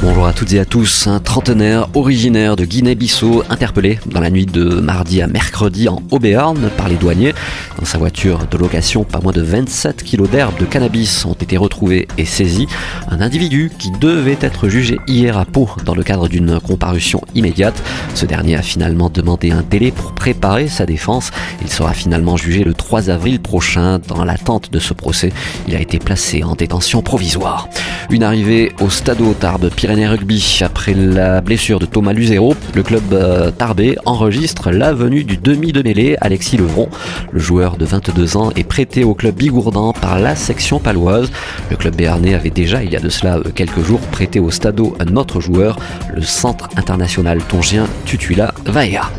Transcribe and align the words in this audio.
Bonjour 0.00 0.28
à 0.28 0.32
toutes 0.32 0.52
et 0.52 0.60
à 0.60 0.64
tous. 0.64 1.08
Un 1.08 1.18
trentenaire 1.18 1.88
originaire 1.94 2.54
de 2.54 2.64
Guinée-Bissau 2.64 3.42
interpellé 3.50 3.98
dans 4.06 4.20
la 4.20 4.30
nuit 4.30 4.46
de 4.46 4.62
mardi 4.62 5.20
à 5.20 5.26
mercredi 5.26 5.88
en 5.88 6.00
Haut-Béarn 6.12 6.70
par 6.76 6.88
les 6.88 6.94
douaniers. 6.94 7.34
Dans 7.80 7.84
sa 7.84 7.98
voiture 7.98 8.46
de 8.48 8.56
location, 8.56 9.02
pas 9.02 9.18
moins 9.20 9.32
de 9.32 9.42
27 9.42 10.04
kilos 10.04 10.30
d'herbe 10.30 10.56
de 10.56 10.66
cannabis 10.66 11.24
ont 11.24 11.32
été 11.32 11.56
retrouvés 11.56 12.06
et 12.16 12.24
saisis. 12.24 12.68
Un 13.08 13.20
individu 13.20 13.72
qui 13.76 13.90
devait 13.90 14.38
être 14.40 14.68
jugé 14.68 15.00
hier 15.08 15.36
à 15.36 15.44
Pau 15.44 15.68
dans 15.84 15.96
le 15.96 16.04
cadre 16.04 16.28
d'une 16.28 16.60
comparution 16.60 17.20
immédiate. 17.34 17.82
Ce 18.14 18.24
dernier 18.24 18.54
a 18.54 18.62
finalement 18.62 19.10
demandé 19.10 19.50
un 19.50 19.64
délai 19.68 19.90
pour 19.90 20.12
préparer 20.12 20.68
sa 20.68 20.86
défense. 20.86 21.32
Il 21.60 21.70
sera 21.70 21.92
finalement 21.92 22.36
jugé 22.36 22.62
le 22.62 22.72
3 22.72 23.10
avril 23.10 23.40
prochain. 23.40 23.98
Dans 24.06 24.24
l'attente 24.24 24.70
de 24.70 24.78
ce 24.78 24.94
procès, 24.94 25.32
il 25.66 25.74
a 25.74 25.80
été 25.80 25.98
placé 25.98 26.44
en 26.44 26.54
détention 26.54 27.02
provisoire. 27.02 27.68
Une 28.10 28.22
arrivée 28.22 28.72
au 28.80 28.90
Stade 28.90 29.18
Tarbes 29.40 29.70
Pyrénées 29.88 30.08
Rugby 30.08 30.58
après 30.60 30.92
la 30.92 31.40
blessure 31.40 31.78
de 31.78 31.86
Thomas 31.86 32.12
Luzero. 32.12 32.54
Le 32.74 32.82
club 32.82 33.14
euh, 33.14 33.50
tarbé 33.50 33.96
enregistre 34.04 34.70
la 34.70 34.92
venue 34.92 35.24
du 35.24 35.38
demi 35.38 35.72
de 35.72 35.80
mêlée 35.80 36.14
Alexis 36.20 36.58
Levron. 36.58 36.90
Le 37.32 37.40
joueur 37.40 37.78
de 37.78 37.86
22 37.86 38.36
ans 38.36 38.50
est 38.54 38.64
prêté 38.64 39.02
au 39.02 39.14
club 39.14 39.36
bigourdan 39.36 39.94
par 39.94 40.18
la 40.18 40.36
section 40.36 40.78
paloise. 40.78 41.30
Le 41.70 41.76
club 41.76 41.96
béarnais 41.96 42.34
avait 42.34 42.50
déjà, 42.50 42.84
il 42.84 42.92
y 42.92 42.96
a 42.96 43.00
de 43.00 43.08
cela 43.08 43.38
euh, 43.38 43.44
quelques 43.54 43.82
jours, 43.82 44.00
prêté 44.12 44.40
au 44.40 44.50
Stade 44.50 44.78
un 44.78 45.16
autre 45.16 45.40
joueur, 45.40 45.78
le 46.14 46.20
centre 46.20 46.68
international 46.76 47.40
tongien 47.48 47.86
Tutula 48.04 48.52
Vaea. 48.66 49.10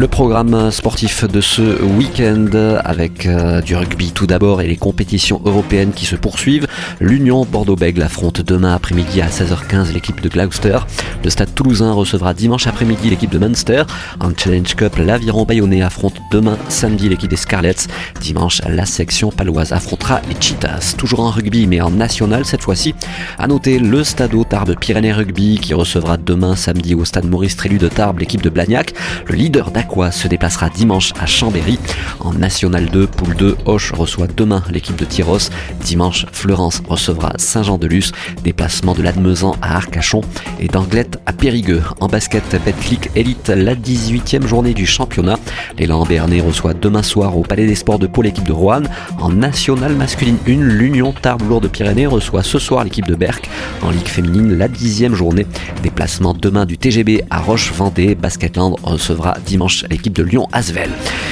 Le 0.00 0.06
programme 0.06 0.70
sportif 0.70 1.24
de 1.24 1.40
ce 1.40 1.82
week-end 1.82 2.46
avec 2.84 3.26
euh, 3.26 3.60
du 3.60 3.74
rugby 3.74 4.12
tout 4.12 4.28
d'abord 4.28 4.62
et 4.62 4.68
les 4.68 4.76
compétitions 4.76 5.42
européennes 5.44 5.90
qui 5.90 6.06
se 6.06 6.14
poursuivent. 6.14 6.68
L'Union 7.00 7.44
Bordeaux-Bègles 7.44 8.02
affronte 8.02 8.40
demain 8.40 8.76
après-midi 8.76 9.20
à 9.20 9.26
16h15 9.26 9.92
l'équipe 9.92 10.20
de 10.20 10.28
Gloucester. 10.28 10.78
Le 11.24 11.30
Stade 11.30 11.52
Toulousain 11.52 11.90
recevra 11.90 12.32
dimanche 12.32 12.68
après-midi 12.68 13.10
l'équipe 13.10 13.30
de 13.30 13.40
Munster. 13.40 13.82
En 14.20 14.30
Challenge 14.36 14.72
Cup, 14.76 14.98
l'Aviron 14.98 15.44
Bayonnais 15.44 15.82
affronte 15.82 16.14
demain 16.30 16.56
samedi 16.68 17.08
l'équipe 17.08 17.30
des 17.30 17.34
Scarlets. 17.34 17.88
Dimanche, 18.20 18.62
la 18.68 18.86
section 18.86 19.32
paloise 19.32 19.72
affrontera 19.72 20.20
les 20.28 20.36
Cheetahs. 20.38 20.94
Toujours 20.96 21.20
en 21.20 21.30
rugby 21.30 21.66
mais 21.66 21.80
en 21.80 21.90
national 21.90 22.44
cette 22.44 22.62
fois-ci. 22.62 22.94
À 23.36 23.48
noter 23.48 23.80
le 23.80 24.04
Stade 24.04 24.30
Tarbes 24.48 24.76
Pyrénées 24.78 25.12
Rugby 25.12 25.58
qui 25.58 25.74
recevra 25.74 26.18
demain 26.18 26.54
samedi 26.54 26.94
au 26.94 27.04
Stade 27.04 27.26
Maurice 27.26 27.56
Trélu 27.56 27.78
de 27.78 27.88
Tarbes 27.88 28.20
l'équipe 28.20 28.42
de 28.42 28.50
Blagnac. 28.50 28.94
Le 29.26 29.34
leader 29.34 29.72
Se 30.12 30.28
déplacera 30.28 30.68
dimanche 30.70 31.12
à 31.18 31.26
Chambéry. 31.26 31.78
En 32.20 32.32
National 32.32 32.86
2, 32.86 33.06
Poule 33.08 33.34
2, 33.34 33.56
Hoche 33.64 33.92
reçoit 33.92 34.28
demain 34.28 34.62
l'équipe 34.70 34.94
de 34.94 35.04
Tyros. 35.04 35.50
Dimanche, 35.80 36.24
Fleurance 36.30 36.82
recevra 36.88 37.32
Saint-Jean-de-Luz. 37.36 38.12
Déplacement 38.44 38.94
de 38.94 39.02
l'Admezan 39.02 39.56
à 39.60 39.76
Arcachon 39.76 40.20
et 40.60 40.68
d'Anglette 40.68 41.18
à 41.26 41.32
Périgueux. 41.32 41.82
En 42.00 42.06
basket, 42.06 42.44
Betclic 42.64 43.10
Elite, 43.16 43.48
la 43.48 43.74
18e 43.74 44.46
journée 44.46 44.72
du 44.72 44.86
championnat. 44.86 45.36
L'élan 45.78 46.04
Béarnais 46.04 46.40
reçoit 46.40 46.74
demain 46.74 47.02
soir 47.02 47.36
au 47.36 47.42
Palais 47.42 47.66
des 47.66 47.74
Sports 47.74 47.98
de 47.98 48.06
Pau 48.06 48.22
l'équipe 48.22 48.44
de 48.44 48.52
Roanne. 48.52 48.88
En 49.18 49.30
National 49.30 49.94
masculine 49.94 50.38
1, 50.46 50.50
l'Union 50.60 51.12
Tarbes 51.12 51.48
Lourdes 51.48 51.68
Pyrénées 51.68 52.06
reçoit 52.06 52.44
ce 52.44 52.60
soir 52.60 52.84
l'équipe 52.84 53.06
de 53.06 53.16
Berck. 53.16 53.50
En 53.82 53.90
Ligue 53.90 54.06
féminine, 54.06 54.56
la 54.56 54.68
10e 54.68 55.14
journée. 55.14 55.46
Déplacement 55.82 56.34
demain 56.34 56.66
du 56.66 56.78
TGB 56.78 57.24
à 57.30 57.40
Roche-Vendée. 57.40 58.14
Basketland 58.14 58.76
recevra 58.82 59.36
dimanche 59.44 59.77
l'équipe 59.88 60.12
de 60.12 60.22
Lyon 60.22 60.48
Asvel. 60.52 60.90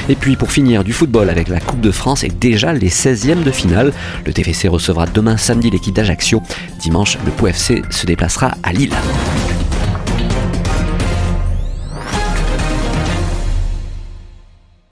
Et 0.08 0.14
puis 0.14 0.36
pour 0.36 0.52
finir 0.52 0.84
du 0.84 0.92
football 0.92 1.30
avec 1.30 1.48
la 1.48 1.60
Coupe 1.60 1.80
de 1.80 1.90
France 1.90 2.24
et 2.24 2.28
déjà 2.28 2.72
les 2.72 2.90
16e 2.90 3.42
de 3.42 3.50
finale. 3.50 3.92
Le 4.24 4.32
TFC 4.32 4.68
recevra 4.68 5.06
demain 5.06 5.36
samedi 5.36 5.70
l'équipe 5.70 5.94
d'Ajaccio. 5.94 6.42
Dimanche, 6.80 7.18
le 7.24 7.30
POFC 7.32 7.82
se 7.90 8.06
déplacera 8.06 8.54
à 8.62 8.72
Lille. 8.72 8.94